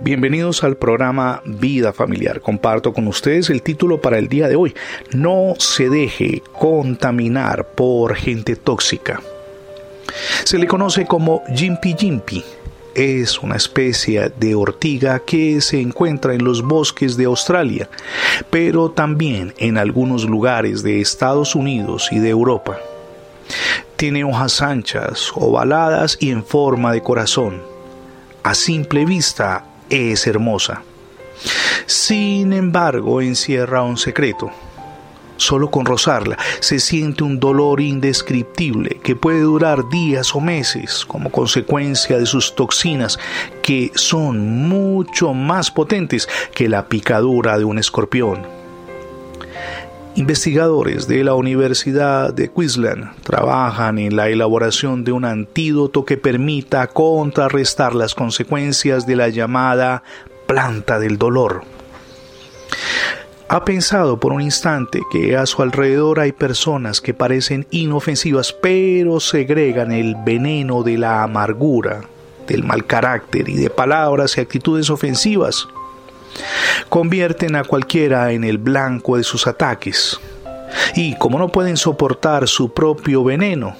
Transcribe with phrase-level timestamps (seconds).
[0.00, 2.40] Bienvenidos al programa Vida Familiar.
[2.40, 4.74] Comparto con ustedes el título para el día de hoy.
[5.12, 9.20] No se deje contaminar por gente tóxica.
[10.44, 12.44] Se le conoce como Jimpy Jimpy.
[12.94, 17.88] Es una especie de ortiga que se encuentra en los bosques de Australia,
[18.50, 22.78] pero también en algunos lugares de Estados Unidos y de Europa.
[23.96, 27.62] Tiene hojas anchas, ovaladas y en forma de corazón.
[28.42, 30.82] A simple vista es hermosa.
[31.86, 34.50] Sin embargo, encierra un secreto.
[35.36, 41.30] Solo con rozarla se siente un dolor indescriptible que puede durar días o meses como
[41.30, 43.18] consecuencia de sus toxinas
[43.60, 48.61] que son mucho más potentes que la picadura de un escorpión.
[50.14, 56.86] Investigadores de la Universidad de Queensland trabajan en la elaboración de un antídoto que permita
[56.88, 60.02] contrarrestar las consecuencias de la llamada
[60.46, 61.62] planta del dolor.
[63.48, 69.18] ¿Ha pensado por un instante que a su alrededor hay personas que parecen inofensivas pero
[69.18, 72.02] segregan el veneno de la amargura,
[72.46, 75.66] del mal carácter y de palabras y actitudes ofensivas?
[76.88, 80.20] Convierten a cualquiera en el blanco de sus ataques.
[80.94, 83.76] Y como no pueden soportar su propio veneno,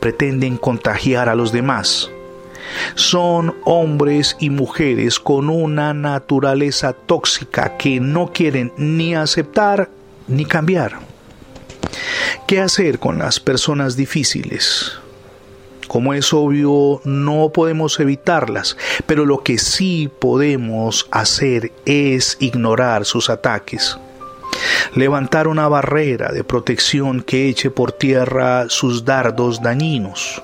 [0.00, 2.10] pretenden contagiar a los demás.
[2.94, 9.90] Son hombres y mujeres con una naturaleza tóxica que no quieren ni aceptar
[10.26, 10.98] ni cambiar.
[12.46, 14.98] ¿Qué hacer con las personas difíciles?
[15.88, 23.30] Como es obvio, no podemos evitarlas, pero lo que sí podemos hacer es ignorar sus
[23.30, 23.98] ataques.
[24.94, 30.42] Levantar una barrera de protección que eche por tierra sus dardos dañinos.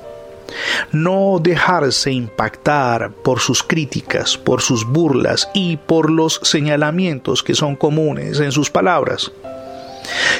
[0.92, 7.76] No dejarse impactar por sus críticas, por sus burlas y por los señalamientos que son
[7.76, 9.30] comunes en sus palabras.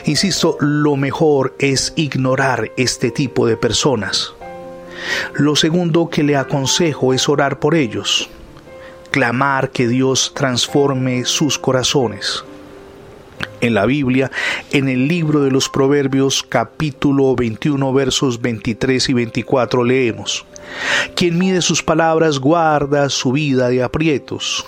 [0.06, 4.34] Insisto, lo mejor es ignorar este tipo de personas.
[5.34, 8.28] Lo segundo que le aconsejo es orar por ellos,
[9.10, 12.44] clamar que Dios transforme sus corazones.
[13.60, 14.30] En la Biblia,
[14.72, 20.44] en el libro de los Proverbios capítulo 21 versos 23 y 24 leemos,
[21.14, 24.66] Quien mide sus palabras guarda su vida de aprietos.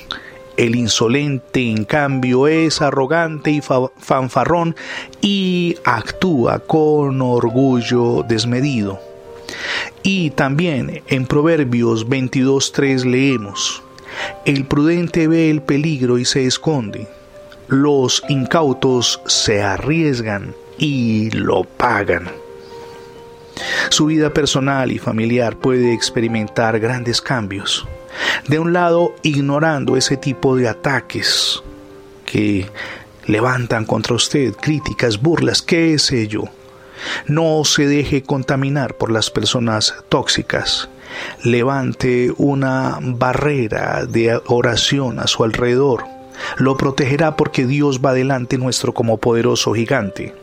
[0.57, 4.75] El insolente, en cambio, es arrogante y fanfarrón
[5.21, 8.99] y actúa con orgullo desmedido.
[10.03, 13.83] Y también en Proverbios 22.3 leemos,
[14.45, 17.09] El prudente ve el peligro y se esconde,
[17.69, 22.31] los incautos se arriesgan y lo pagan.
[23.89, 27.87] Su vida personal y familiar puede experimentar grandes cambios.
[28.49, 31.63] De un lado, ignorando ese tipo de ataques
[32.25, 32.67] que
[33.27, 36.45] levantan contra usted, críticas, burlas, qué sé yo
[37.27, 40.89] no se deje contaminar por las personas tóxicas.
[41.43, 46.05] Levante una barrera de oración a su alrededor.
[46.57, 50.35] Lo protegerá porque Dios va delante nuestro como poderoso gigante.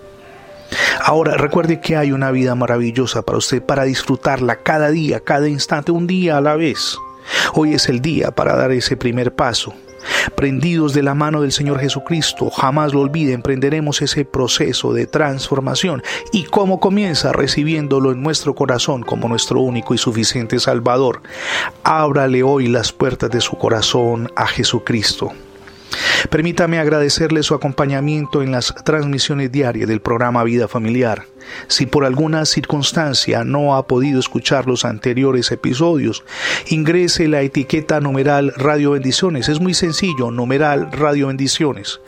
[1.01, 5.91] Ahora recuerde que hay una vida maravillosa para usted, para disfrutarla cada día, cada instante,
[5.91, 6.97] un día a la vez.
[7.53, 9.73] Hoy es el día para dar ese primer paso
[10.35, 12.49] prendidos de la mano del Señor Jesucristo.
[12.49, 16.03] Jamás lo olviden, emprenderemos ese proceso de transformación.
[16.31, 17.31] ¿Y cómo comienza?
[17.31, 21.21] Recibiéndolo en nuestro corazón como nuestro único y suficiente Salvador.
[21.83, 25.33] Ábrale hoy las puertas de su corazón a Jesucristo.
[26.29, 31.25] Permítame agradecerle su acompañamiento en las transmisiones diarias del programa Vida Familiar.
[31.67, 36.23] Si por alguna circunstancia no ha podido escuchar los anteriores episodios,
[36.67, 39.49] ingrese la etiqueta numeral Radio Bendiciones.
[39.49, 41.99] Es muy sencillo, numeral Radio Bendiciones.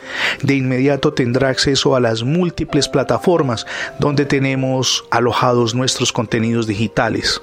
[0.41, 3.65] De inmediato tendrá acceso a las múltiples plataformas
[3.99, 7.41] donde tenemos alojados nuestros contenidos digitales.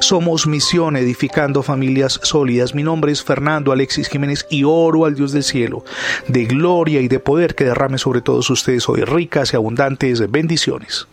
[0.00, 2.74] Somos Misión Edificando Familias Sólidas.
[2.74, 5.84] Mi nombre es Fernando Alexis Jiménez y oro al Dios del cielo,
[6.28, 11.06] de gloria y de poder que derrame sobre todos ustedes hoy ricas y abundantes bendiciones.